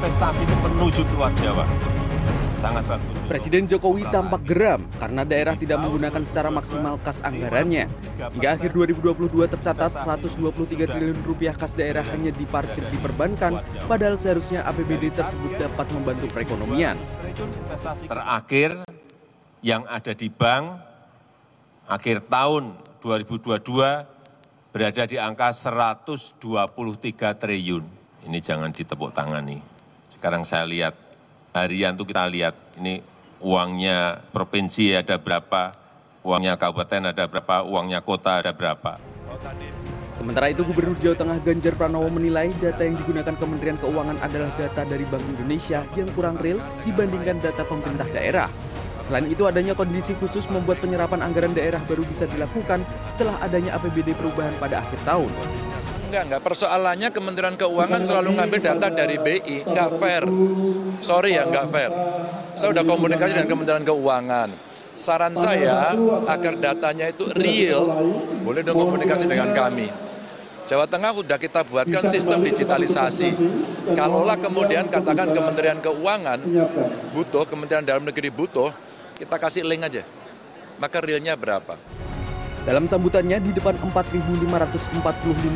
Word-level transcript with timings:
investasi 0.00 0.40
itu 0.48 0.56
menuju 0.64 1.04
keluar 1.12 1.28
Jawa. 1.36 1.68
Sangat 2.56 2.88
bagus. 2.88 3.12
Presiden 3.28 3.68
Jokowi 3.68 4.08
tampak 4.08 4.48
geram 4.48 4.80
karena 4.96 5.28
daerah 5.28 5.52
tidak 5.60 5.76
menggunakan 5.76 6.24
secara 6.24 6.48
maksimal 6.48 6.96
kas 7.04 7.20
anggarannya. 7.20 7.84
Hingga 8.16 8.48
akhir 8.56 8.72
2022 8.72 9.44
tercatat 9.44 10.00
123 10.00 10.88
triliun 10.88 11.20
rupiah 11.20 11.52
kas 11.52 11.76
daerah 11.76 12.00
hanya 12.16 12.32
diparkir 12.32 12.80
di 12.88 12.96
perbankan, 12.96 13.60
padahal 13.84 14.16
seharusnya 14.16 14.64
APBD 14.64 15.12
tersebut 15.12 15.60
dapat 15.60 15.84
membantu 15.92 16.32
perekonomian. 16.32 16.96
Terakhir 18.08 18.88
yang 19.60 19.84
ada 19.84 20.16
di 20.16 20.32
bank 20.32 20.80
akhir 21.84 22.24
tahun 22.24 22.72
2022 23.04 24.72
berada 24.72 25.02
di 25.04 25.20
angka 25.20 25.52
123 25.52 26.40
triliun. 27.36 27.84
Ini 28.24 28.38
jangan 28.40 28.72
ditepuk 28.72 29.12
tangan 29.12 29.44
nih. 29.44 29.79
Sekarang 30.20 30.44
saya 30.44 30.68
lihat 30.68 30.92
harian 31.56 31.96
itu 31.96 32.04
kita 32.04 32.28
lihat 32.28 32.52
ini 32.76 33.00
uangnya 33.40 34.20
provinsi 34.36 34.92
ada 34.92 35.16
berapa, 35.16 35.72
uangnya 36.20 36.60
kabupaten 36.60 37.08
ada 37.08 37.24
berapa, 37.24 37.64
uangnya 37.64 38.04
kota 38.04 38.44
ada 38.44 38.52
berapa. 38.52 39.00
Sementara 40.12 40.52
itu 40.52 40.60
Gubernur 40.60 41.00
Jawa 41.00 41.16
Tengah 41.16 41.40
Ganjar 41.40 41.72
Pranowo 41.72 42.12
menilai 42.12 42.52
data 42.60 42.84
yang 42.84 43.00
digunakan 43.00 43.32
Kementerian 43.32 43.80
Keuangan 43.80 44.20
adalah 44.20 44.52
data 44.60 44.84
dari 44.84 45.08
Bank 45.08 45.24
Indonesia 45.24 45.80
yang 45.96 46.12
kurang 46.12 46.36
real 46.36 46.60
dibandingkan 46.84 47.40
data 47.40 47.64
pemerintah 47.64 48.04
daerah. 48.12 48.69
Selain 49.00 49.24
itu 49.26 49.48
adanya 49.48 49.72
kondisi 49.72 50.12
khusus 50.20 50.44
membuat 50.52 50.84
penyerapan 50.84 51.24
anggaran 51.24 51.56
daerah 51.56 51.80
baru 51.88 52.04
bisa 52.04 52.28
dilakukan 52.28 52.84
setelah 53.08 53.40
adanya 53.40 53.76
APBD 53.80 54.12
perubahan 54.12 54.52
pada 54.60 54.84
akhir 54.84 55.00
tahun. 55.08 55.32
Enggak, 56.10 56.22
enggak. 56.26 56.42
Persoalannya 56.42 57.08
Kementerian 57.14 57.54
Keuangan 57.54 58.02
selalu 58.02 58.34
ngambil 58.34 58.60
data 58.60 58.86
dari 58.90 59.16
BI. 59.16 59.62
Enggak 59.62 59.94
fair. 59.96 60.22
Sorry 60.98 61.38
ya, 61.38 61.46
enggak 61.46 61.70
fair. 61.70 61.90
Saya 62.58 62.74
sudah 62.74 62.84
komunikasi 62.84 63.32
dengan 63.40 63.48
Kementerian 63.48 63.84
Keuangan. 63.86 64.48
Saran 64.98 65.32
saya 65.32 65.96
agar 66.28 66.60
datanya 66.60 67.08
itu 67.08 67.24
real, 67.32 67.88
boleh 68.44 68.60
dong 68.60 68.76
komunikasi 68.76 69.24
dengan 69.24 69.54
kami. 69.56 69.88
Jawa 70.68 70.86
Tengah 70.86 71.16
sudah 71.16 71.38
kita 71.40 71.64
buatkan 71.64 72.04
sistem 72.10 72.42
digitalisasi. 72.44 73.32
Kalaulah 73.96 74.36
kemudian 74.36 74.86
katakan 74.92 75.30
Kementerian 75.30 75.78
Keuangan 75.78 76.42
butuh, 77.14 77.46
Kementerian 77.48 77.86
Dalam 77.86 78.02
Negeri 78.02 78.28
butuh, 78.34 78.89
kita 79.20 79.36
kasih 79.36 79.68
link 79.68 79.84
aja. 79.84 80.02
Maka 80.80 81.04
realnya 81.04 81.36
berapa? 81.36 81.76
Dalam 82.60 82.84
sambutannya 82.84 83.40
di 83.40 83.56
depan 83.56 83.72
4.545 83.80 85.00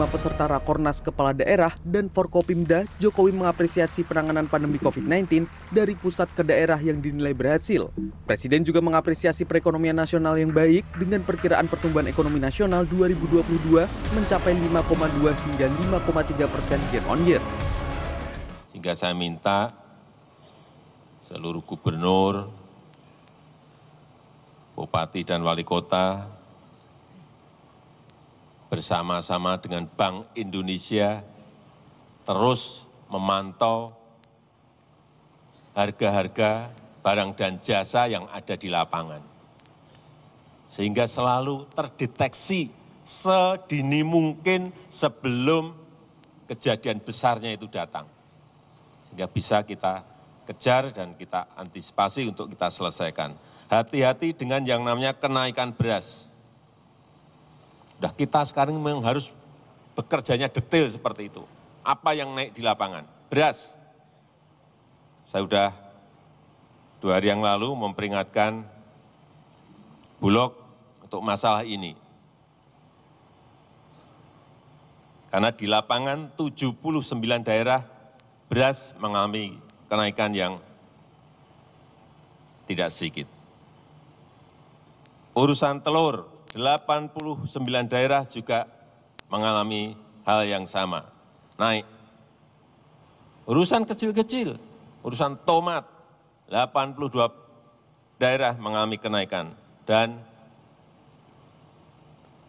peserta 0.08 0.48
Rakornas 0.48 1.04
Kepala 1.04 1.36
Daerah 1.36 1.68
dan 1.84 2.08
Forkopimda, 2.08 2.88
Jokowi 2.96 3.28
mengapresiasi 3.36 4.08
penanganan 4.08 4.48
pandemi 4.48 4.80
COVID-19 4.80 5.44
dari 5.68 5.92
pusat 6.00 6.32
ke 6.32 6.40
daerah 6.40 6.80
yang 6.80 7.04
dinilai 7.04 7.36
berhasil. 7.36 7.92
Presiden 8.24 8.64
juga 8.64 8.80
mengapresiasi 8.80 9.44
perekonomian 9.44 10.00
nasional 10.00 10.40
yang 10.40 10.48
baik 10.48 10.84
dengan 10.96 11.20
perkiraan 11.28 11.68
pertumbuhan 11.68 12.08
ekonomi 12.08 12.40
nasional 12.40 12.88
2022 12.88 13.84
mencapai 14.16 14.56
5,2 14.56 15.28
hingga 15.28 15.66
5,3 16.00 16.52
persen 16.56 16.80
year 16.88 17.04
on 17.04 17.20
year. 17.28 17.44
Sehingga 18.72 18.96
saya 18.96 19.12
minta 19.12 19.76
seluruh 21.20 21.60
gubernur, 21.60 22.63
bupati 24.74 25.22
dan 25.22 25.40
wali 25.46 25.62
kota 25.62 26.26
bersama-sama 28.68 29.54
dengan 29.62 29.86
Bank 29.86 30.34
Indonesia 30.34 31.22
terus 32.26 32.90
memantau 33.06 33.94
harga-harga 35.78 36.74
barang 37.04 37.30
dan 37.38 37.60
jasa 37.62 38.10
yang 38.10 38.26
ada 38.30 38.58
di 38.58 38.66
lapangan. 38.66 39.22
Sehingga 40.72 41.06
selalu 41.06 41.70
terdeteksi 41.70 42.72
sedini 43.04 44.02
mungkin 44.02 44.72
sebelum 44.90 45.70
kejadian 46.50 46.98
besarnya 47.04 47.54
itu 47.54 47.68
datang. 47.70 48.08
Sehingga 49.06 49.28
bisa 49.30 49.62
kita 49.62 50.02
kejar 50.48 50.90
dan 50.90 51.14
kita 51.14 51.52
antisipasi 51.54 52.26
untuk 52.26 52.50
kita 52.50 52.72
selesaikan. 52.72 53.36
Hati-hati 53.74 54.30
dengan 54.30 54.62
yang 54.62 54.86
namanya 54.86 55.10
kenaikan 55.16 55.74
beras 55.74 56.30
Nah 58.04 58.12
kita 58.12 58.44
sekarang 58.44 58.76
memang 58.76 59.00
harus 59.00 59.32
bekerjanya 59.96 60.52
detail 60.52 60.84
seperti 60.92 61.32
itu. 61.32 61.40
Apa 61.80 62.12
yang 62.12 62.36
naik 62.36 62.52
di 62.52 62.60
lapangan? 62.60 63.08
Beras. 63.32 63.80
Saya 65.24 65.48
sudah 65.48 65.68
dua 67.00 67.16
hari 67.16 67.32
yang 67.32 67.40
lalu 67.40 67.72
memperingatkan 67.72 68.60
Bulog 70.20 70.52
untuk 71.00 71.24
masalah 71.24 71.64
ini. 71.64 71.96
Karena 75.32 75.50
di 75.50 75.66
lapangan 75.66 76.30
79 76.36 76.76
daerah 77.40 77.82
beras 78.46 78.92
mengalami 79.00 79.58
kenaikan 79.90 80.30
yang 80.30 80.52
tidak 82.68 82.92
sedikit. 82.92 83.26
Urusan 85.34 85.82
telur 85.82 86.30
89 86.54 87.50
daerah 87.90 88.22
juga 88.22 88.70
mengalami 89.26 89.98
hal 90.22 90.46
yang 90.46 90.62
sama, 90.62 91.10
naik. 91.58 91.82
Urusan 93.44 93.82
kecil-kecil, 93.82 94.54
urusan 95.02 95.42
tomat, 95.42 95.84
82 96.46 97.34
daerah 98.16 98.54
mengalami 98.56 98.94
kenaikan, 98.94 99.50
dan 99.82 100.22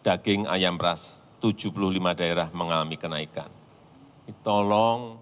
daging 0.06 0.46
ayam 0.46 0.78
ras, 0.78 1.18
75 1.42 1.74
daerah 2.14 2.48
mengalami 2.54 2.94
kenaikan. 2.94 3.50
Tolong 4.46 5.18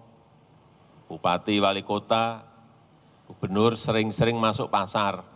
Bupati, 1.09 1.57
Wali 1.57 1.81
Kota, 1.81 2.45
Gubernur 3.25 3.73
sering-sering 3.73 4.37
masuk 4.37 4.69
pasar, 4.69 5.34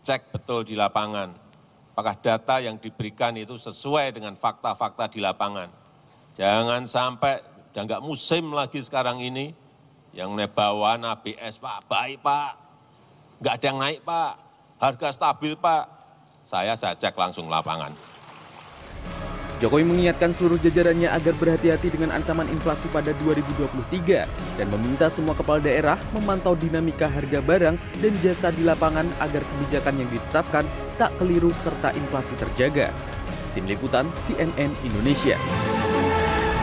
cek 0.00 0.32
betul 0.32 0.64
di 0.64 0.74
lapangan, 0.76 1.32
apakah 1.92 2.16
data 2.18 2.58
yang 2.60 2.80
diberikan 2.80 3.36
itu 3.36 3.60
sesuai 3.60 4.16
dengan 4.16 4.34
fakta-fakta 4.36 5.12
di 5.12 5.20
lapangan. 5.20 5.68
Jangan 6.32 6.88
sampai, 6.88 7.44
udah 7.72 7.82
nggak 7.84 8.02
musim 8.04 8.52
lagi 8.56 8.80
sekarang 8.80 9.20
ini, 9.20 9.52
yang 10.16 10.34
bawaan 10.50 11.06
ABS, 11.06 11.60
Pak, 11.60 11.86
baik 11.86 12.18
Pak, 12.24 12.52
nggak 13.38 13.54
ada 13.60 13.66
yang 13.66 13.78
naik 13.78 14.00
Pak, 14.02 14.32
harga 14.80 15.08
stabil 15.14 15.54
Pak. 15.54 15.84
Saya 16.48 16.74
saya 16.74 16.98
cek 16.98 17.14
langsung 17.14 17.46
lapangan. 17.46 17.94
Jokowi 19.60 19.84
mengingatkan 19.84 20.32
seluruh 20.32 20.56
jajarannya 20.56 21.12
agar 21.12 21.36
berhati-hati 21.36 21.92
dengan 21.92 22.16
ancaman 22.16 22.48
inflasi 22.48 22.88
pada 22.88 23.12
2023 23.20 24.24
dan 24.56 24.66
meminta 24.72 25.12
semua 25.12 25.36
kepala 25.36 25.60
daerah 25.60 26.00
memantau 26.16 26.56
dinamika 26.56 27.04
harga 27.04 27.44
barang 27.44 27.76
dan 27.76 28.12
jasa 28.24 28.48
di 28.56 28.64
lapangan 28.64 29.04
agar 29.20 29.44
kebijakan 29.44 30.00
yang 30.00 30.08
ditetapkan 30.08 30.64
tak 30.96 31.12
keliru 31.20 31.52
serta 31.52 31.92
inflasi 31.92 32.32
terjaga. 32.40 32.88
Tim 33.52 33.68
Liputan 33.68 34.08
CNN 34.16 34.72
Indonesia. 34.80 35.36